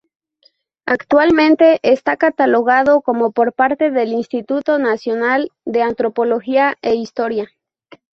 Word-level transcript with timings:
Actualmente 0.87 1.79
está 1.83 2.17
catalogado 2.17 3.01
como 3.03 3.33
por 3.33 3.53
parte 3.53 3.91
del 3.91 4.13
Instituto 4.13 4.79
Nacional 4.79 5.51
de 5.63 5.83
Antropología 5.83 6.73
e 6.81 6.95
Historia. 6.95 7.51